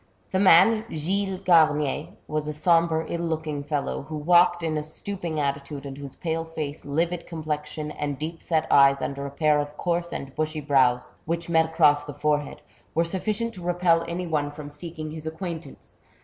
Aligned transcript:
The 0.31 0.39
man, 0.39 0.85
Gilles 0.91 1.37
Garnier, 1.45 2.07
was 2.27 2.47
a 2.47 2.53
sombre, 2.53 3.07
iU 3.07 3.19
looking 3.19 3.63
fellow, 3.63 4.01
who 4.09 4.17
walked 4.17 4.63
in 4.63 4.75
a 4.75 4.81
stooping 4.81 5.39
attitude, 5.39 5.85
and 5.85 5.95
whose 5.95 6.15
pale 6.15 6.43
face, 6.43 6.87
livid 6.87 7.27
complexion, 7.27 7.91
and 7.91 8.17
deep 8.17 8.41
set 8.41 8.65
eyes 8.71 8.99
under 9.03 9.27
a 9.27 9.29
pair 9.29 9.59
of 9.59 9.77
coarse 9.77 10.11
and 10.11 10.33
bushy 10.33 10.59
brows, 10.59 11.11
which 11.25 11.49
met 11.49 11.65
across 11.65 12.03
the 12.03 12.15
forehead, 12.15 12.63
were 12.95 13.03
sufficient 13.03 13.53
to 13.53 13.61
repel 13.61 14.03
any 14.07 14.25
one 14.25 14.49
from 14.49 14.71
seeking 14.71 15.11
his 15.11 15.27
acquaintance. 15.27 15.93